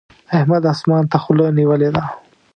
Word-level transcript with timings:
احمد 0.37 0.63
اسمان 0.73 1.03
ته 1.11 1.17
خوله 1.23 1.45
نيولې 1.57 1.89
ده. 1.95 2.03